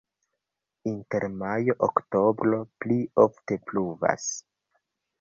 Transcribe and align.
Inter 0.91 1.25
majo-oktobro 1.41 2.61
pli 2.81 3.01
ofte 3.29 3.63
pluvas. 3.71 4.31